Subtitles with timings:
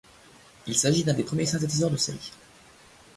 [0.65, 2.31] Il s'agit d'un des premiers synthétiseurs de série.